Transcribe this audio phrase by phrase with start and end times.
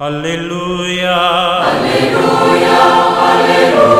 [0.00, 1.12] Aleluya.
[1.60, 2.78] Aleluya,
[3.34, 3.98] aleluya.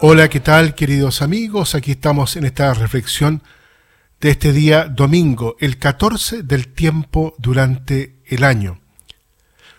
[0.00, 1.76] Hola, ¿qué tal queridos amigos?
[1.76, 3.44] Aquí estamos en esta reflexión
[4.20, 8.80] de este día domingo, el 14 del tiempo durante el año.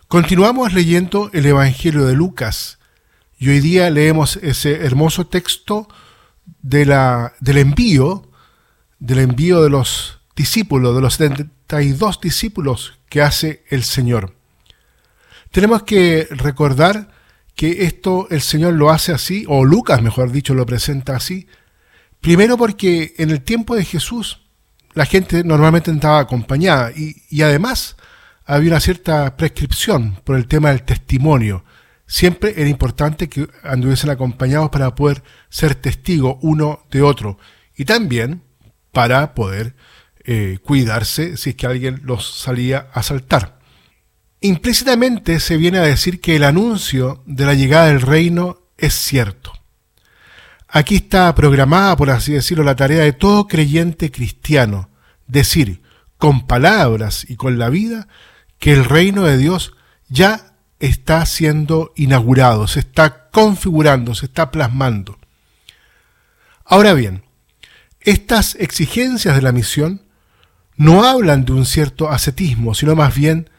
[0.08, 2.80] Continuamos leyendo el Evangelio de Lucas
[3.38, 5.90] y hoy día leemos ese hermoso texto
[6.62, 8.32] de la, del envío,
[9.00, 11.18] del envío de los discípulos, de los
[11.72, 14.36] 72 discípulos que hace el Señor.
[15.52, 17.12] Tenemos que recordar
[17.56, 21.48] que esto el Señor lo hace así, o Lucas mejor dicho lo presenta así,
[22.20, 24.42] primero porque en el tiempo de Jesús
[24.94, 27.96] la gente normalmente estaba acompañada y, y además
[28.46, 31.64] había una cierta prescripción por el tema del testimonio.
[32.06, 37.38] Siempre era importante que anduviesen acompañados para poder ser testigos uno de otro
[37.78, 38.42] y también
[38.92, 39.74] para poder
[40.24, 43.60] eh, cuidarse si es que alguien los salía a asaltar.
[44.40, 49.54] Implícitamente se viene a decir que el anuncio de la llegada del reino es cierto.
[50.68, 54.90] Aquí está programada, por así decirlo, la tarea de todo creyente cristiano,
[55.28, 55.82] decir
[56.18, 58.08] con palabras y con la vida
[58.58, 59.74] que el reino de Dios
[60.08, 65.20] ya está siendo inaugurado, se está configurando, se está plasmando.
[66.64, 67.24] Ahora bien,
[68.00, 70.04] estas exigencias de la misión
[70.76, 73.50] no hablan de un cierto ascetismo, sino más bien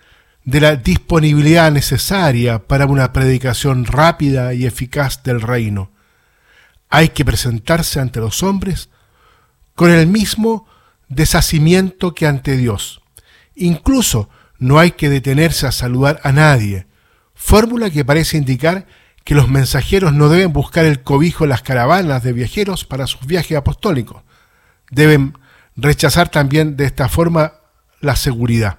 [0.44, 5.92] de la disponibilidad necesaria para una predicación rápida y eficaz del reino.
[6.88, 8.90] Hay que presentarse ante los hombres
[9.74, 10.66] con el mismo
[11.08, 13.02] deshacimiento que ante Dios.
[13.54, 16.86] Incluso no hay que detenerse a saludar a nadie,
[17.34, 18.86] fórmula que parece indicar
[19.24, 23.26] que los mensajeros no deben buscar el cobijo en las caravanas de viajeros para sus
[23.26, 24.22] viajes apostólicos.
[24.90, 25.34] Deben
[25.76, 27.54] rechazar también de esta forma
[28.00, 28.78] la seguridad.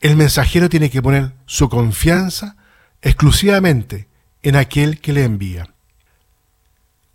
[0.00, 2.56] El mensajero tiene que poner su confianza
[3.02, 4.08] exclusivamente
[4.42, 5.68] en aquel que le envía.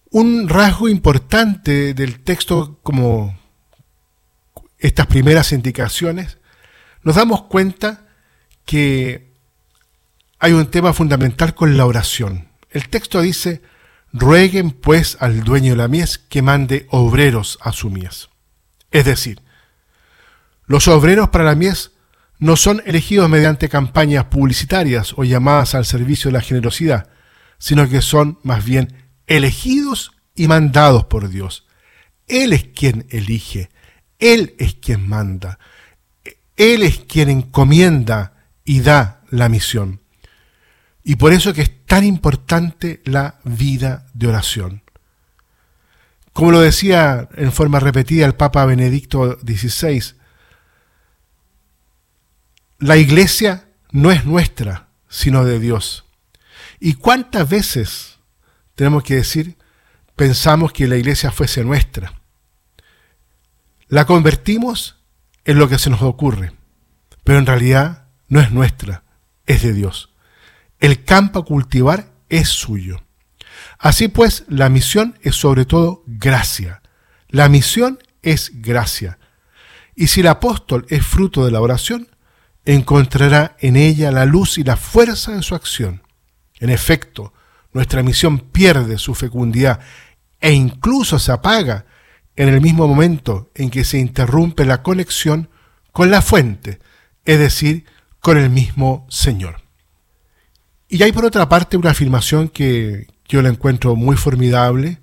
[0.09, 3.37] Un rasgo importante del texto como
[4.79, 6.37] estas primeras indicaciones,
[7.03, 8.05] nos damos cuenta
[8.65, 9.31] que
[10.39, 12.49] hay un tema fundamental con la oración.
[12.69, 13.61] El texto dice,
[14.13, 18.29] rueguen pues al dueño de la mies que mande obreros a su mies.
[18.91, 19.41] Es decir,
[20.65, 21.91] los obreros para la mies
[22.39, 27.09] no son elegidos mediante campañas publicitarias o llamadas al servicio de la generosidad,
[27.57, 31.65] sino que son más bien elegidos y mandados por Dios.
[32.27, 33.69] Él es quien elige,
[34.19, 35.57] Él es quien manda,
[36.55, 38.33] Él es quien encomienda
[38.63, 40.01] y da la misión.
[41.03, 44.83] Y por eso que es tan importante la vida de oración.
[46.37, 50.13] Como lo decía en forma repetida el Papa Benedicto XVI,
[52.77, 56.05] la iglesia no es nuestra, sino de Dios.
[56.79, 58.19] ¿Y cuántas veces
[58.75, 59.57] tenemos que decir,
[60.15, 62.13] pensamos que la iglesia fuese nuestra?
[63.87, 65.01] La convertimos
[65.43, 66.53] en lo que se nos ocurre,
[67.23, 69.01] pero en realidad no es nuestra,
[69.47, 70.13] es de Dios.
[70.79, 73.06] El campo a cultivar es suyo.
[73.79, 76.81] Así pues, la misión es sobre todo gracia.
[77.29, 79.19] La misión es gracia.
[79.95, 82.07] Y si el apóstol es fruto de la oración,
[82.65, 86.01] encontrará en ella la luz y la fuerza de su acción.
[86.59, 87.33] En efecto,
[87.73, 89.79] nuestra misión pierde su fecundidad
[90.39, 91.85] e incluso se apaga
[92.35, 95.49] en el mismo momento en que se interrumpe la conexión
[95.91, 96.79] con la fuente,
[97.25, 97.85] es decir,
[98.19, 99.61] con el mismo Señor.
[100.87, 105.01] Y hay por otra parte una afirmación que, yo la encuentro muy formidable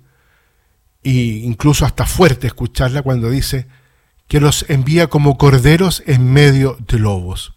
[1.03, 3.67] e incluso hasta fuerte escucharla cuando dice
[4.27, 7.55] que los envía como corderos en medio de lobos.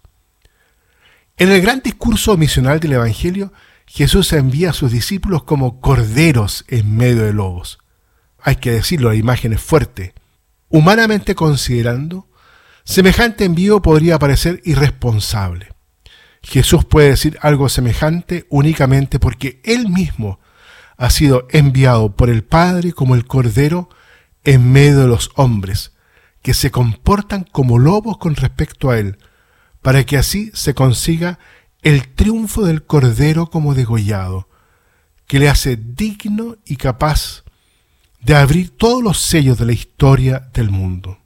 [1.39, 3.53] En el gran discurso misional del Evangelio,
[3.87, 7.79] Jesús envía a sus discípulos como corderos en medio de lobos.
[8.41, 10.15] Hay que decirlo, la imagen es fuerte.
[10.69, 12.29] Humanamente considerando,
[12.85, 15.73] semejante envío podría parecer irresponsable.
[16.43, 20.38] Jesús puede decir algo semejante únicamente porque Él mismo
[20.99, 23.89] ha sido enviado por el Padre como el Cordero
[24.45, 25.93] en medio de los hombres,
[26.43, 29.17] que se comportan como lobos con respecto a Él,
[29.81, 31.39] para que así se consiga
[31.83, 34.49] el triunfo del Cordero como degollado,
[35.29, 37.45] que le hace digno y capaz
[38.21, 41.19] de abrir todos los sellos de la historia del mundo.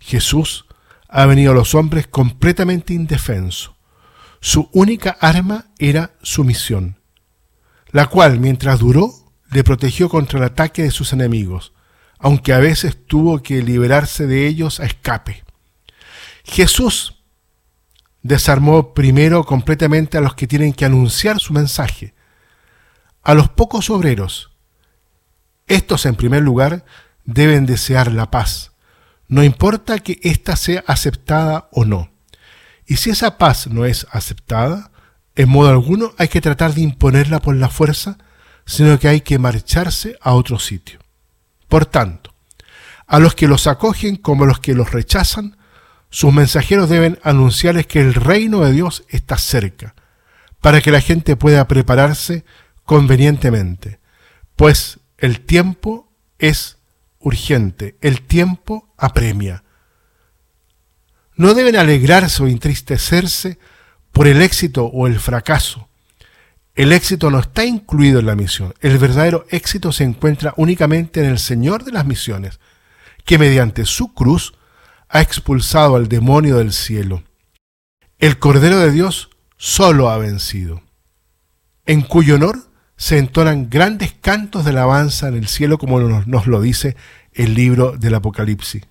[0.00, 0.64] Jesús
[1.08, 3.76] ha venido a los hombres completamente indefenso.
[4.40, 6.99] Su única arma era su misión
[7.92, 9.12] la cual mientras duró
[9.50, 11.72] le protegió contra el ataque de sus enemigos,
[12.18, 15.44] aunque a veces tuvo que liberarse de ellos a escape.
[16.44, 17.22] Jesús
[18.22, 22.14] desarmó primero completamente a los que tienen que anunciar su mensaje,
[23.22, 24.50] a los pocos obreros.
[25.66, 26.84] Estos, en primer lugar,
[27.24, 28.72] deben desear la paz,
[29.28, 32.10] no importa que ésta sea aceptada o no.
[32.84, 34.89] Y si esa paz no es aceptada,
[35.40, 38.18] en modo alguno hay que tratar de imponerla por la fuerza,
[38.66, 41.00] sino que hay que marcharse a otro sitio.
[41.66, 42.34] Por tanto,
[43.06, 45.56] a los que los acogen como a los que los rechazan,
[46.10, 49.94] sus mensajeros deben anunciarles que el reino de Dios está cerca,
[50.60, 52.44] para que la gente pueda prepararse
[52.84, 53.98] convenientemente,
[54.56, 56.76] pues el tiempo es
[57.18, 59.64] urgente, el tiempo apremia.
[61.34, 63.58] No deben alegrarse o entristecerse
[64.12, 65.88] por el éxito o el fracaso.
[66.74, 68.74] El éxito no está incluido en la misión.
[68.80, 72.60] El verdadero éxito se encuentra únicamente en el Señor de las misiones,
[73.24, 74.54] que mediante su cruz
[75.08, 77.22] ha expulsado al demonio del cielo.
[78.18, 80.82] El Cordero de Dios solo ha vencido,
[81.86, 86.60] en cuyo honor se entonan grandes cantos de alabanza en el cielo como nos, lo
[86.60, 86.96] dice
[87.32, 88.82] el libro del Apocalipsis.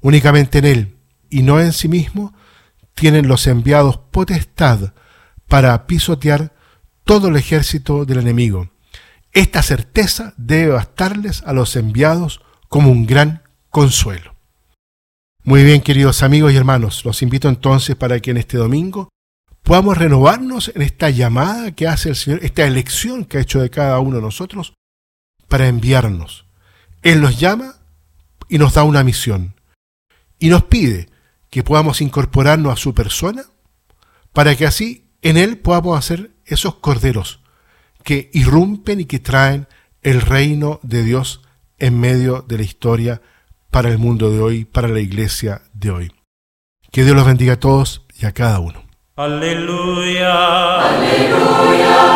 [0.00, 0.96] Únicamente en Él,
[1.30, 2.34] y no en sí mismo,
[2.94, 4.92] tienen los enviados potestad
[5.48, 6.52] para pisotear
[7.04, 8.70] todo el ejército del enemigo.
[9.32, 14.34] Esta certeza debe bastarles a los enviados como un gran consuelo.
[15.44, 19.08] Muy bien, queridos amigos y hermanos, los invito entonces para que en este domingo
[19.62, 23.70] podamos renovarnos en esta llamada que hace el Señor, esta elección que ha hecho de
[23.70, 24.74] cada uno de nosotros
[25.48, 26.46] para enviarnos.
[27.02, 27.74] Él nos llama
[28.48, 29.54] y nos da una misión
[30.38, 31.08] y nos pide
[31.52, 33.44] que podamos incorporarnos a su persona
[34.32, 37.40] para que así en Él podamos hacer esos corderos
[38.02, 39.68] que irrumpen y que traen
[40.00, 41.42] el reino de Dios
[41.78, 43.20] en medio de la historia
[43.70, 46.10] para el mundo de hoy, para la iglesia de hoy.
[46.90, 48.82] Que Dios los bendiga a todos y a cada uno.
[49.16, 50.88] Aleluya.
[50.88, 52.12] Aleluya.